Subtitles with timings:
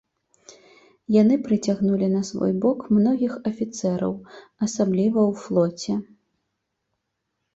[1.21, 4.13] Яны прыцягнулі на свой бок многіх афіцэраў,
[4.69, 5.93] асабліва ў флоце.